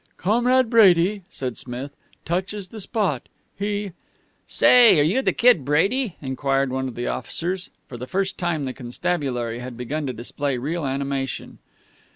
"Comrade 0.17 0.67
Brady," 0.67 1.21
said 1.29 1.57
Smith, 1.57 1.95
"touches 2.25 2.69
the 2.69 2.81
spot. 2.81 3.29
He" 3.55 3.91
"Say, 4.47 4.99
are 4.99 5.03
you 5.03 5.21
Kid 5.21 5.63
Brady?" 5.63 6.15
enquired 6.23 6.71
one 6.71 6.87
of 6.87 6.95
the 6.95 7.05
officers. 7.05 7.69
For 7.87 7.97
the 7.97 8.07
first 8.07 8.39
time 8.39 8.63
the 8.63 8.73
constabulary 8.73 9.59
had 9.59 9.77
begun 9.77 10.07
to 10.07 10.13
display 10.13 10.57
real 10.57 10.87
animation. 10.87 11.59